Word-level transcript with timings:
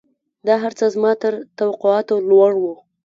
دا 0.45 0.55
هرڅه 0.63 0.85
زما 0.95 1.11
تر 1.21 1.33
توقعاتو 1.57 2.15
لوړ 2.29 2.51
وو. 2.61 2.73